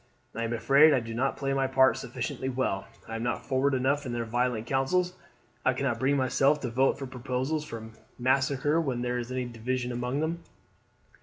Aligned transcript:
I 0.33 0.43
am 0.45 0.51
afraid 0.53 0.95
I 0.95 0.99
do 0.99 1.13
not 1.13 1.37
play 1.37 1.53
my 1.53 1.67
part 1.67 1.95
sufficiently 1.95 2.49
well. 2.49 2.87
I 3.07 3.15
am 3.17 3.21
not 3.21 3.45
forward 3.45 3.75
enough 3.75 4.03
in 4.03 4.13
their 4.13 4.25
violent 4.25 4.65
councils. 4.65 5.13
I 5.63 5.73
cannot 5.73 5.99
bring 5.99 6.17
myself 6.17 6.59
to 6.61 6.71
vote 6.71 6.97
for 6.97 7.05
proposals 7.05 7.63
for 7.65 7.91
massacre 8.17 8.81
when 8.81 9.03
there 9.03 9.19
is 9.19 9.31
any 9.31 9.45
division 9.45 9.91
among 9.91 10.19
them. 10.21 10.41